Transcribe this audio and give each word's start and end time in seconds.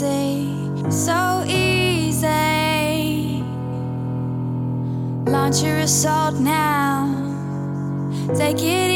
So 0.00 1.44
easy, 1.46 2.28
launch 5.26 5.62
your 5.62 5.76
assault 5.80 6.36
now. 6.36 7.04
Take 8.34 8.62
it 8.62 8.89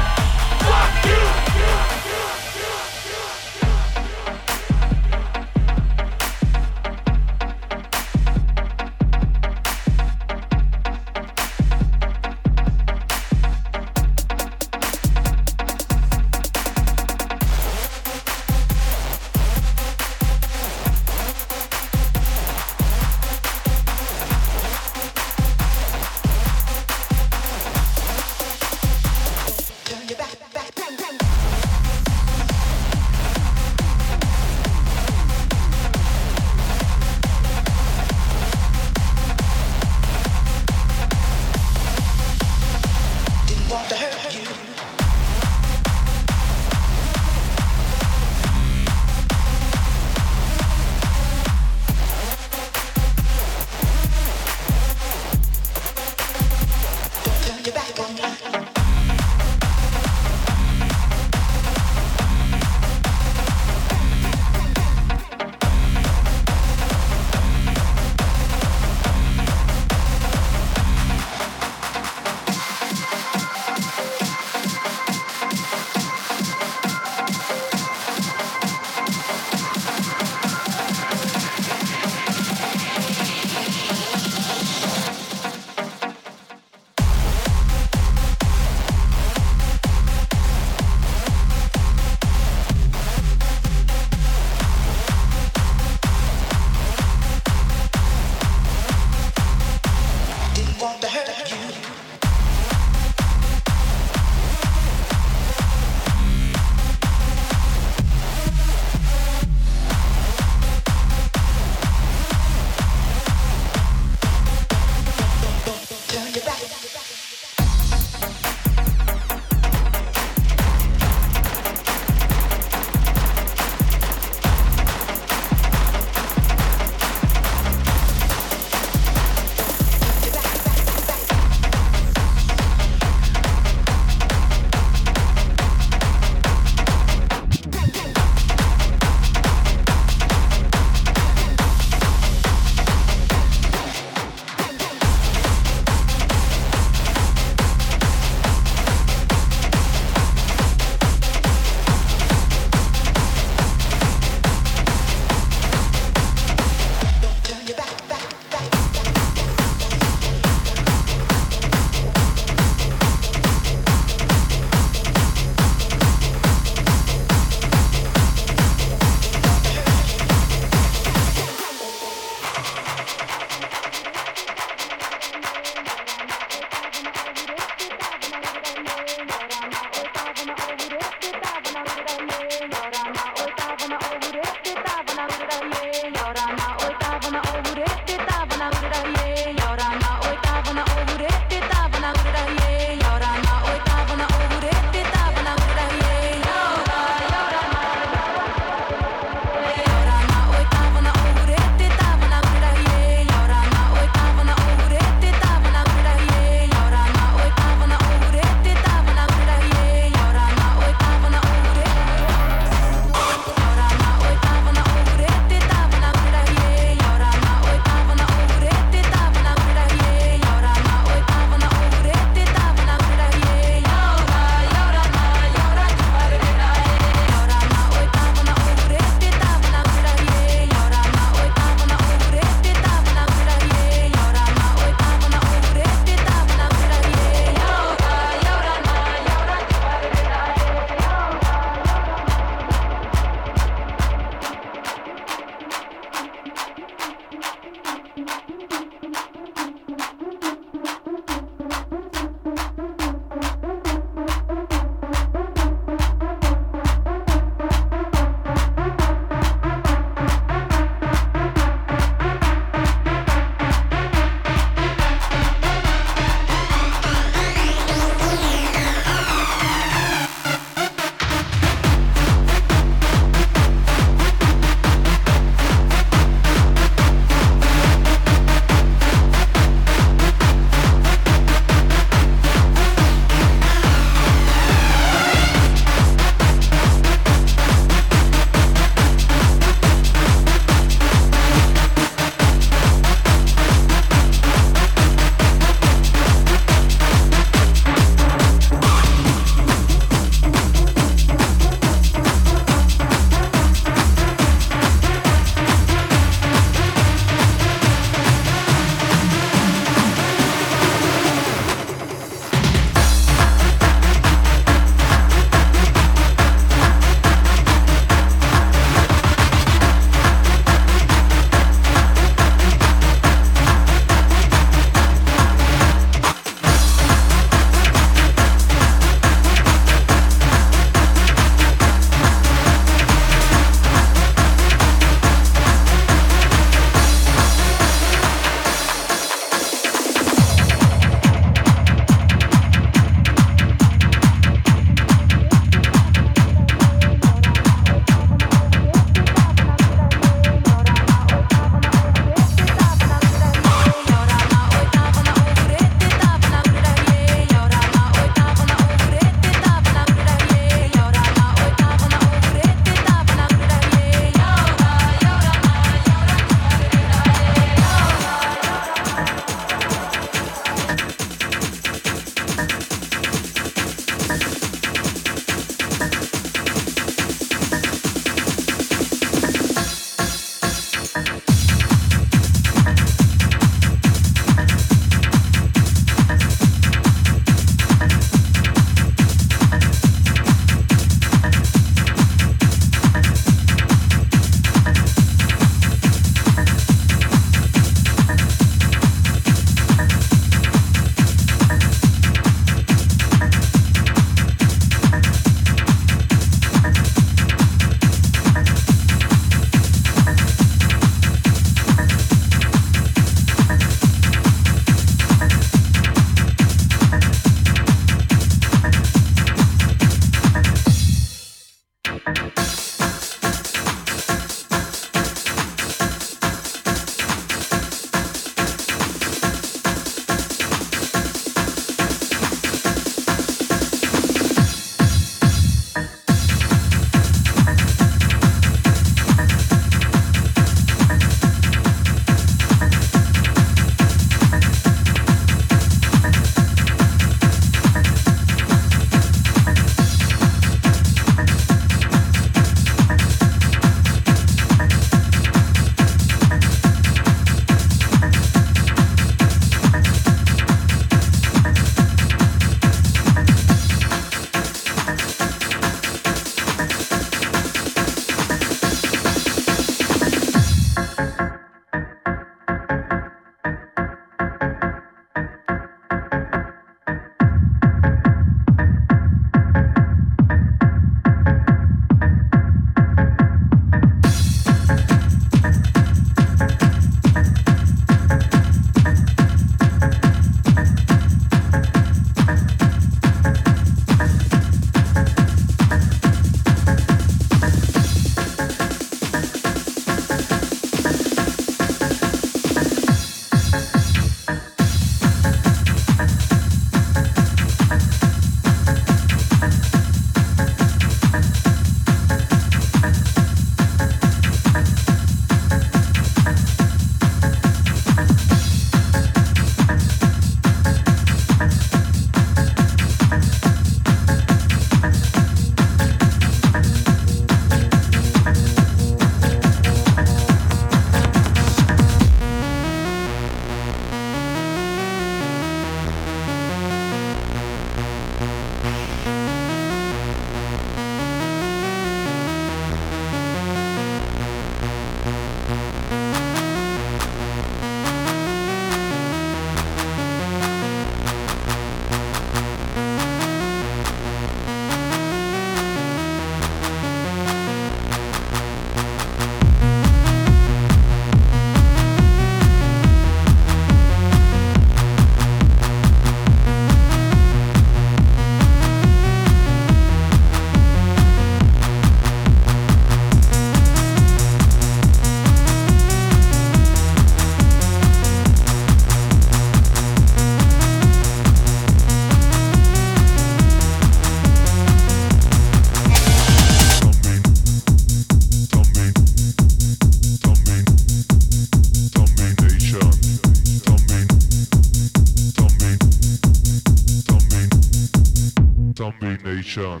Station. 599.76 600.00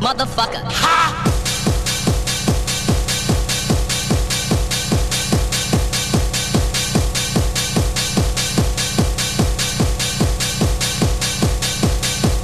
motherfucker. 0.00 0.62
Ha! 0.64 1.24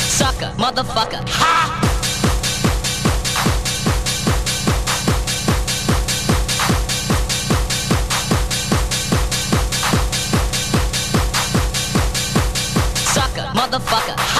Sucker, 0.08 0.52
motherfucker. 0.56 1.22
Ha! 1.28 1.80
Sucker, 13.12 13.50
motherfucker. 13.54 14.39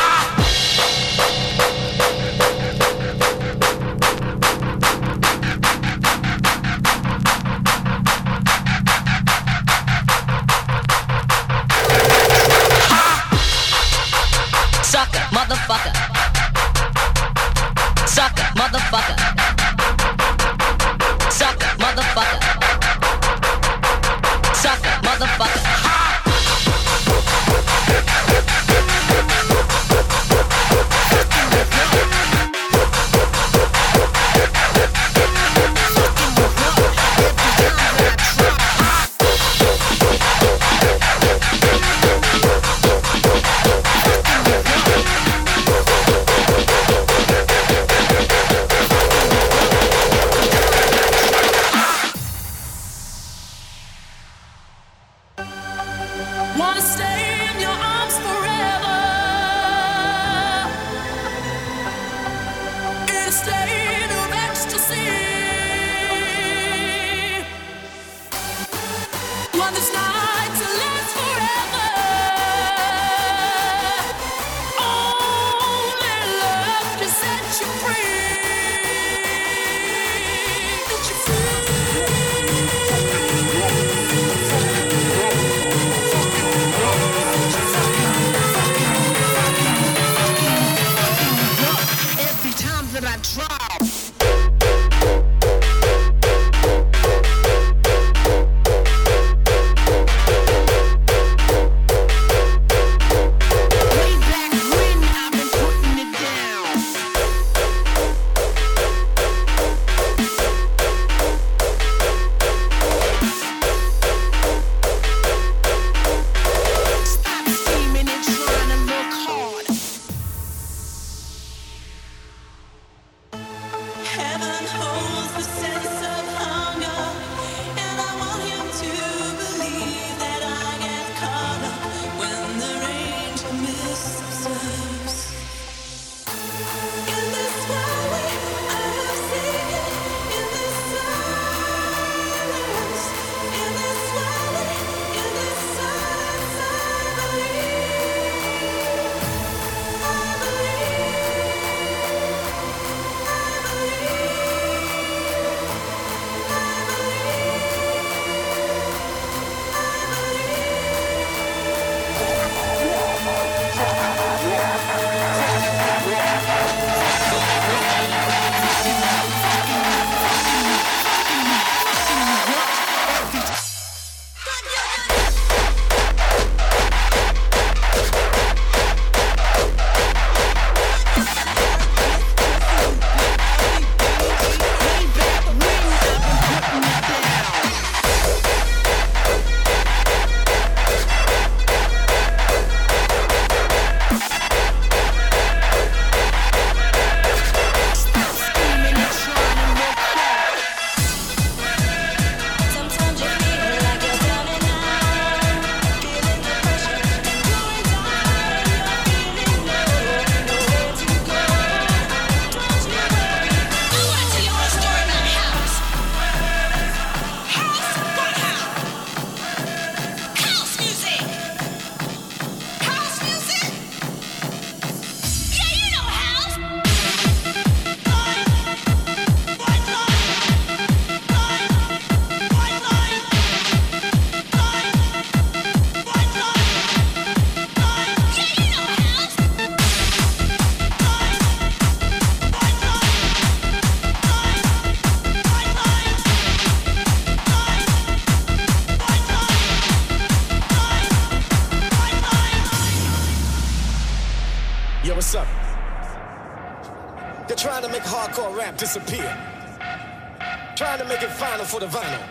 For 261.71 261.79
the 261.79 261.87
vinyl. 261.87 262.30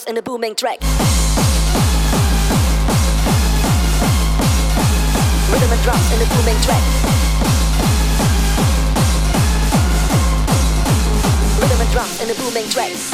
And 0.00 0.06
drums 0.06 0.08
in 0.08 0.14
the 0.14 0.22
booming 0.22 0.54
track. 0.54 0.80
Rhythm 5.50 5.72
and 5.72 5.82
drums 5.82 6.12
in 6.12 6.18
the 6.18 6.26
booming 6.26 6.60
track. 6.62 6.82
Rhythm 11.60 11.80
and 11.80 11.90
drums 11.90 12.22
in 12.22 12.28
the 12.28 12.34
booming 12.34 12.68
track. 12.70 13.09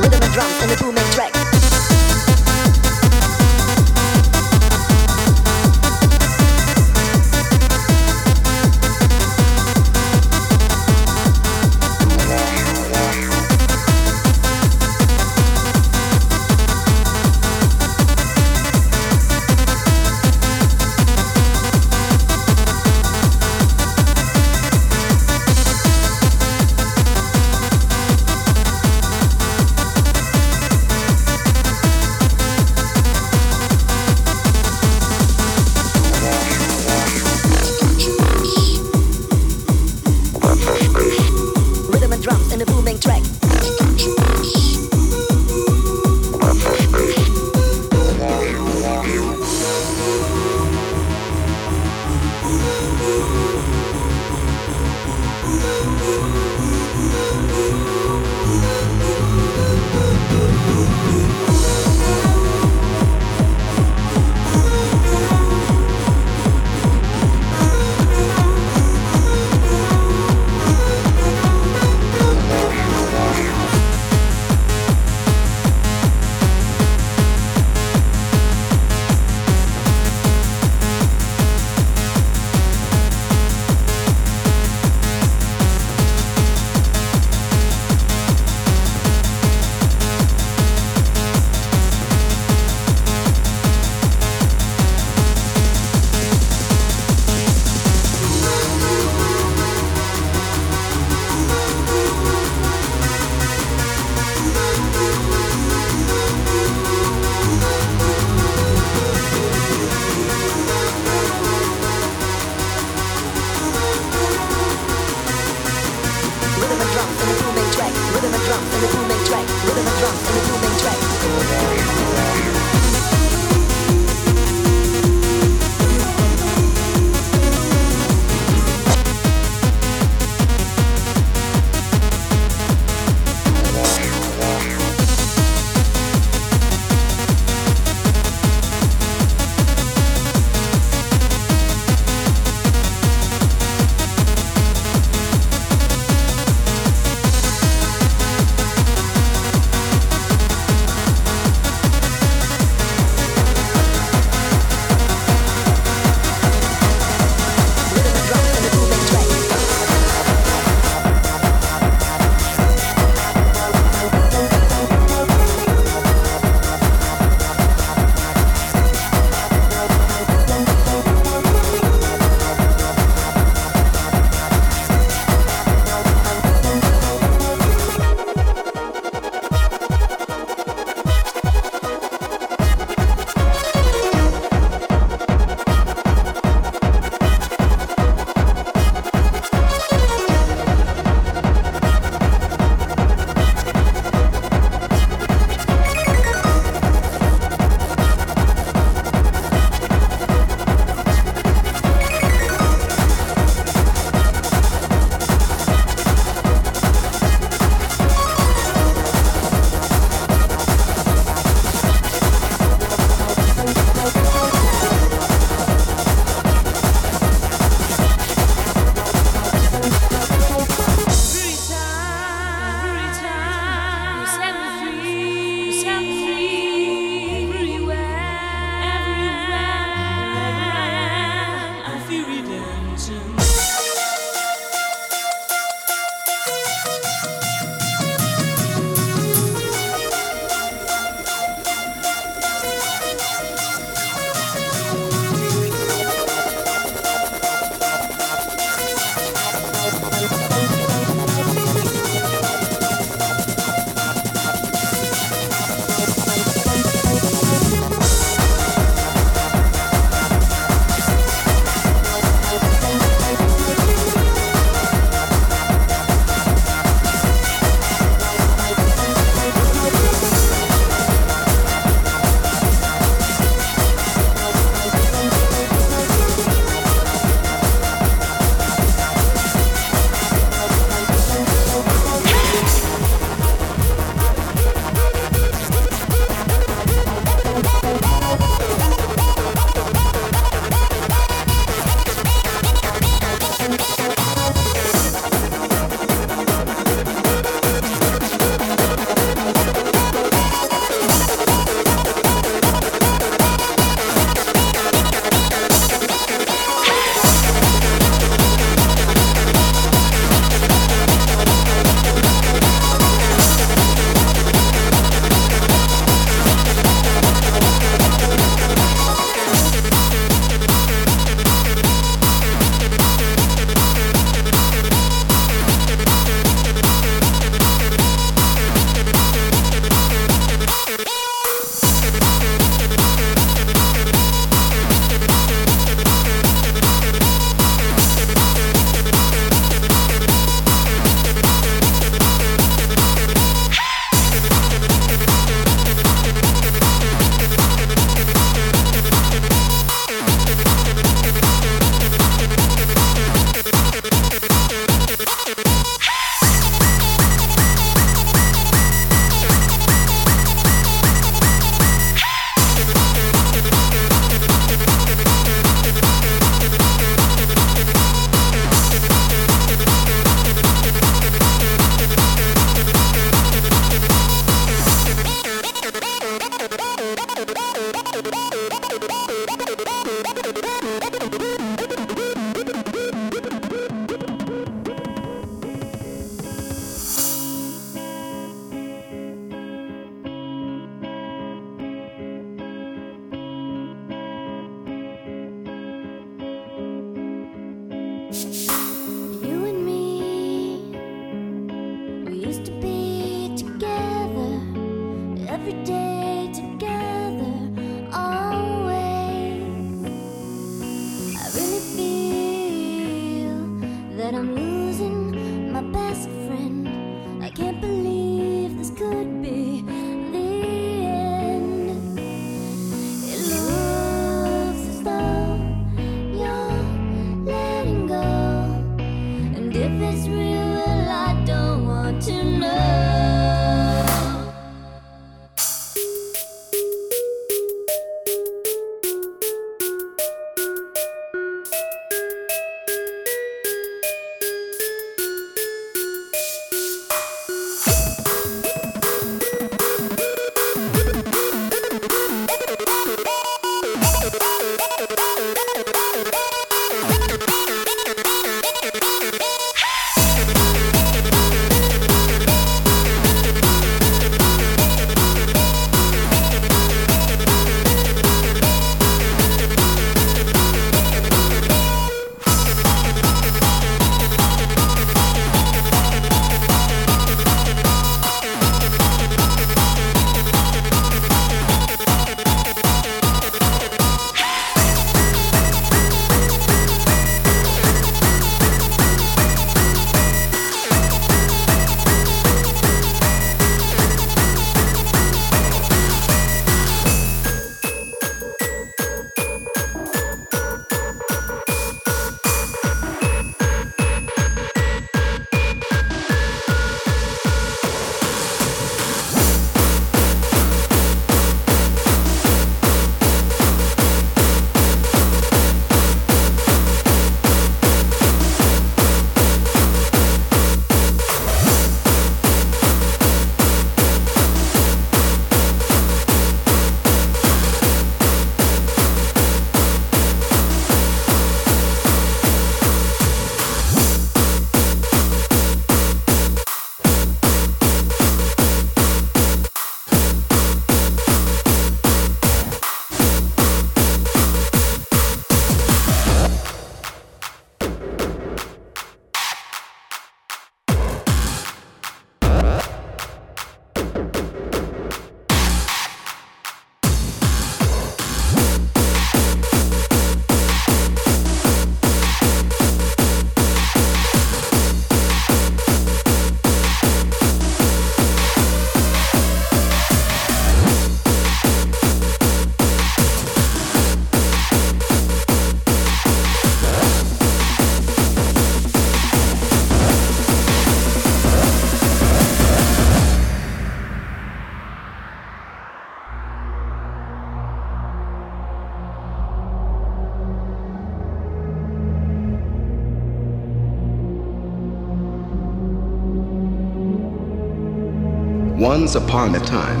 Once 598.78 599.16
upon 599.16 599.52
a 599.56 599.58
time, 599.58 600.00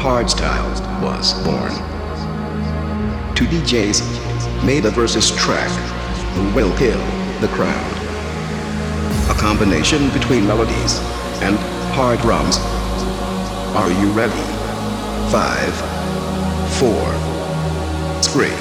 hardstyle 0.00 0.72
was 1.02 1.34
born. 1.44 1.70
Two 3.34 3.44
DJs 3.44 4.64
made 4.64 4.86
a 4.86 4.90
versus 4.90 5.30
track 5.36 5.68
who 6.32 6.50
will 6.54 6.74
kill 6.78 6.98
the 7.42 7.48
crowd. 7.48 7.92
A 9.28 9.38
combination 9.38 10.08
between 10.14 10.46
melodies 10.46 10.98
and 11.42 11.58
hard 11.92 12.20
drums. 12.20 12.56
Are 13.76 13.90
you 13.90 14.10
ready? 14.12 14.32
Five, 15.30 15.74
four, 16.80 17.04
three, 18.22 18.56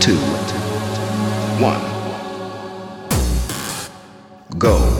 two, 0.00 0.16
one. 1.60 1.82
Go. 4.58 4.99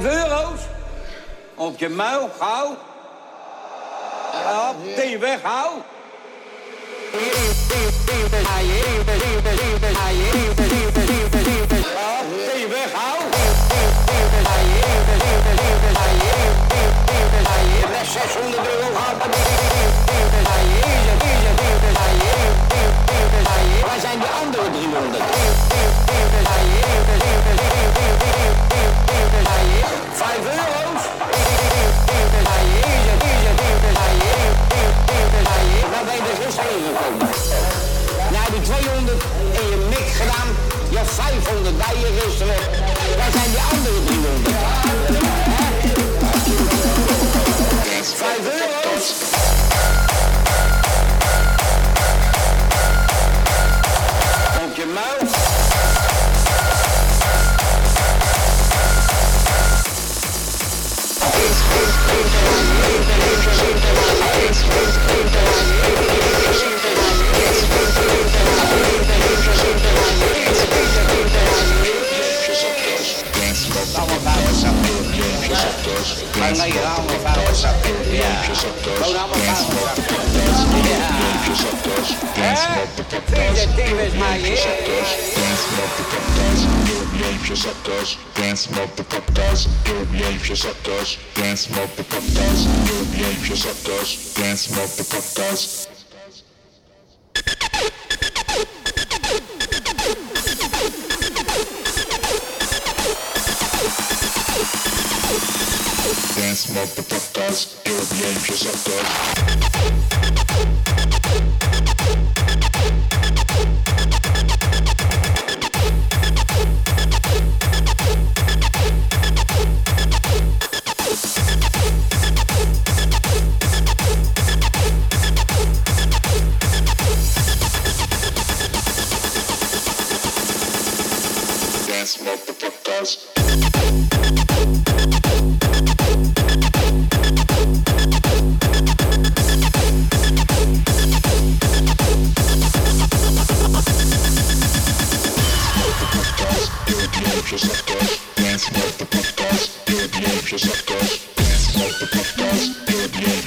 5 0.00 0.04
euro's? 0.04 0.60
Op 1.54 1.78
je 1.78 1.88
muil, 1.88 2.30
gauw. 2.38 2.76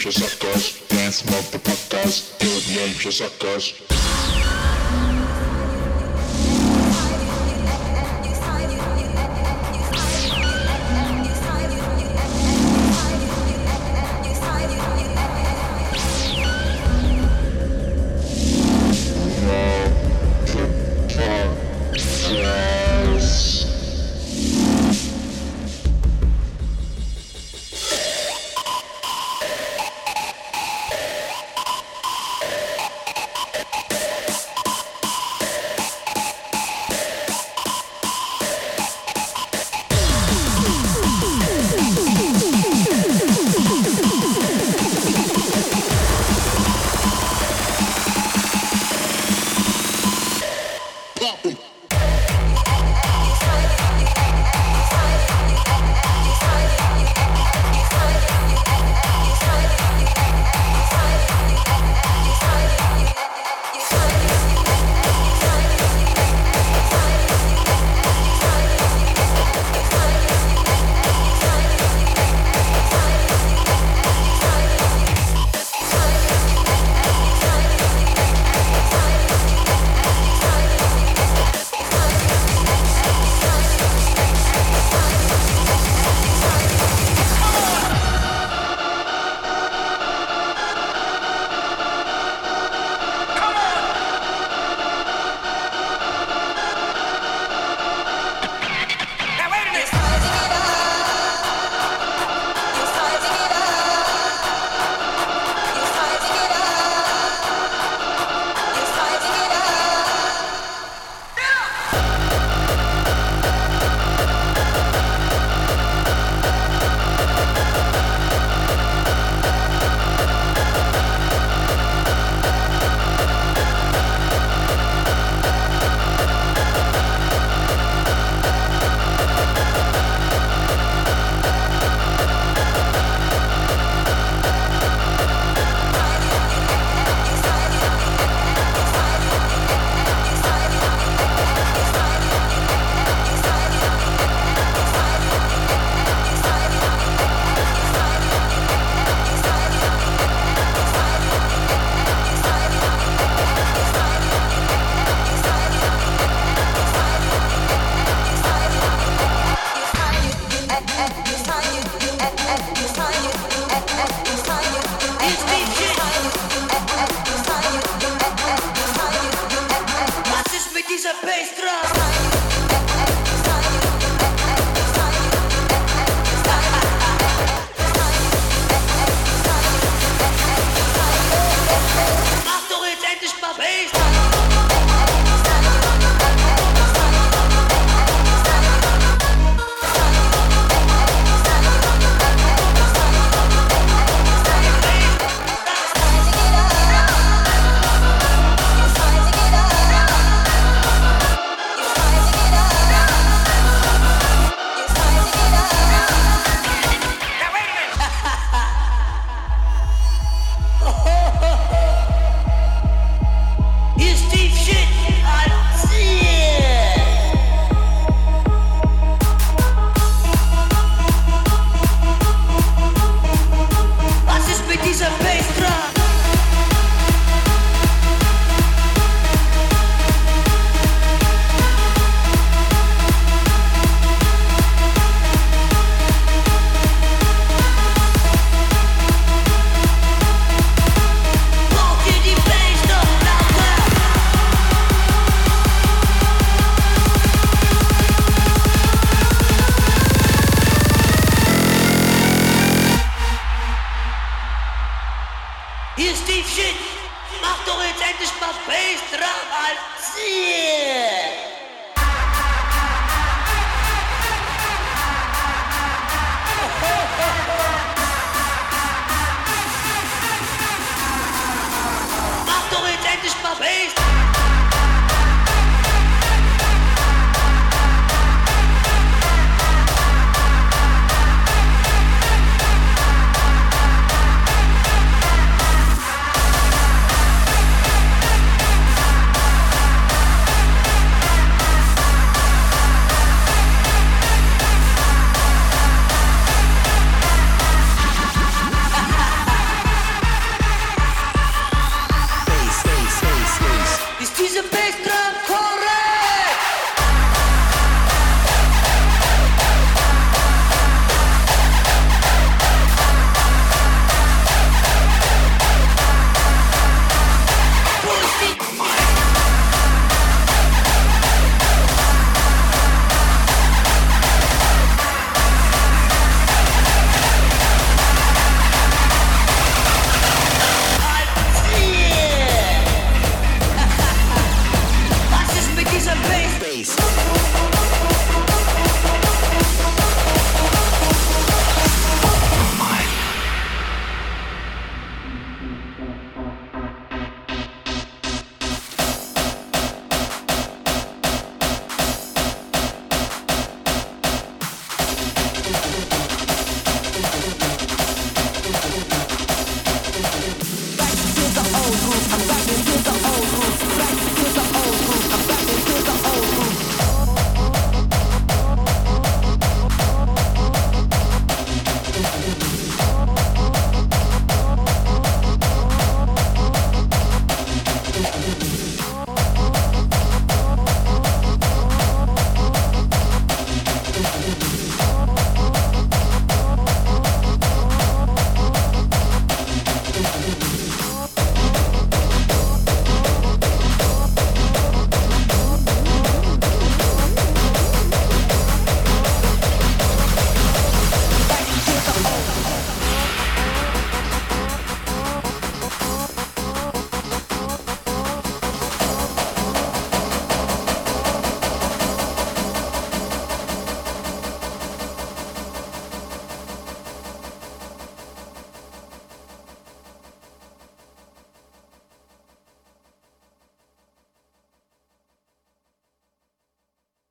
You 0.05 0.11
behave 0.11 0.29
suckers. 0.29 0.87
Dance 0.87 1.23
motherfuckers, 1.23 2.31
you 2.41 2.49
behave 2.75 3.11
suckers. 3.11 3.73
Was 3.89 3.95
ist 4.93 5.04